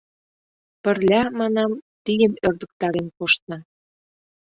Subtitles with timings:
[0.83, 1.71] Пырля, манам,
[2.03, 3.57] тийым ӧрдыктарен коштна.